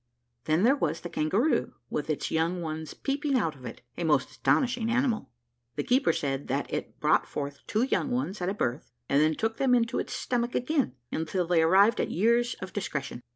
Then 0.45 0.63
there 0.63 0.75
was 0.75 1.01
the 1.01 1.11
kangaroo 1.11 1.75
with 1.91 2.09
its 2.09 2.31
young 2.31 2.59
ones 2.59 2.95
peeping 2.95 3.37
out 3.37 3.53
of 3.55 3.65
it 3.67 3.81
a 3.99 4.03
most 4.03 4.31
astonishing 4.31 4.89
animal. 4.89 5.29
The 5.75 5.83
keeper 5.83 6.11
said 6.11 6.47
that 6.47 6.73
it 6.73 6.99
brought 6.99 7.27
forth 7.27 7.59
two 7.67 7.83
young 7.83 8.09
ones 8.09 8.41
at 8.41 8.49
a 8.49 8.55
birth, 8.55 8.89
and 9.07 9.21
then 9.21 9.35
took 9.35 9.57
them 9.57 9.75
into 9.75 9.99
its 9.99 10.13
stomach 10.13 10.55
again, 10.55 10.95
until 11.11 11.45
they 11.45 11.61
arrived 11.61 12.01
at 12.01 12.09
years 12.09 12.55
of 12.63 12.73
discretion. 12.73 13.21